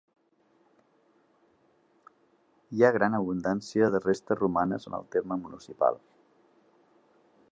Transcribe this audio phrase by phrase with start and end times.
[2.77, 6.03] Hi ha gran abundància de restes romanes en el terme municipal.